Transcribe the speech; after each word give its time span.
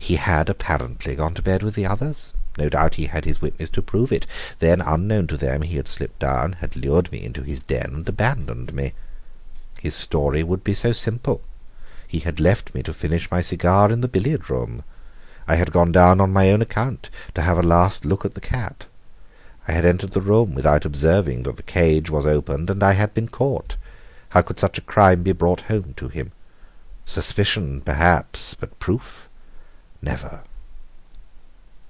He 0.00 0.16
had 0.16 0.48
apparently 0.48 1.14
gone 1.16 1.34
to 1.34 1.42
bed 1.42 1.62
with 1.62 1.74
the 1.74 1.84
others. 1.84 2.32
No 2.56 2.70
doubt 2.70 2.94
he 2.94 3.06
had 3.06 3.26
his 3.26 3.42
witness 3.42 3.68
to 3.68 3.82
prove 3.82 4.10
it. 4.10 4.26
Then, 4.58 4.80
unknown 4.80 5.26
to 5.26 5.36
them, 5.36 5.60
he 5.60 5.76
had 5.76 5.86
slipped 5.86 6.18
down, 6.18 6.52
had 6.54 6.76
lured 6.76 7.12
me 7.12 7.22
into 7.22 7.42
his 7.42 7.60
den 7.60 7.90
and 7.92 8.08
abandoned 8.08 8.72
me. 8.72 8.94
His 9.78 9.94
story 9.94 10.42
would 10.42 10.64
be 10.64 10.72
so 10.72 10.92
simple. 10.94 11.42
He 12.06 12.20
had 12.20 12.40
left 12.40 12.74
me 12.74 12.82
to 12.84 12.94
finish 12.94 13.30
my 13.30 13.42
cigar 13.42 13.92
in 13.92 14.00
the 14.00 14.08
billiard 14.08 14.48
room. 14.48 14.82
I 15.46 15.56
had 15.56 15.72
gone 15.72 15.92
down 15.92 16.22
on 16.22 16.32
my 16.32 16.50
own 16.52 16.62
account 16.62 17.10
to 17.34 17.42
have 17.42 17.58
a 17.58 17.62
last 17.62 18.06
look 18.06 18.24
at 18.24 18.32
the 18.32 18.40
cat. 18.40 18.86
I 19.66 19.72
had 19.72 19.84
entered 19.84 20.12
the 20.12 20.22
room 20.22 20.54
without 20.54 20.86
observing 20.86 21.42
that 21.42 21.58
the 21.58 21.62
cage 21.62 22.08
was 22.08 22.24
opened, 22.24 22.70
and 22.70 22.82
I 22.82 22.92
had 22.92 23.12
been 23.12 23.28
caught. 23.28 23.76
How 24.30 24.40
could 24.40 24.58
such 24.58 24.78
a 24.78 24.82
crime 24.82 25.22
be 25.22 25.32
brought 25.32 25.62
home 25.62 25.92
to 25.98 26.08
him? 26.08 26.32
Suspicion, 27.04 27.82
perhaps 27.82 28.54
but 28.54 28.78
proof, 28.78 29.26
never! 30.00 30.44